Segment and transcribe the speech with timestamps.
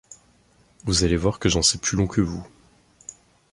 [0.85, 2.43] Vous allez voir que j’en sais plus long que vous.